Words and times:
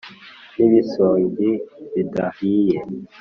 n' 0.57 0.63
ibisogi 0.65 1.51
bidahiye 1.93 2.77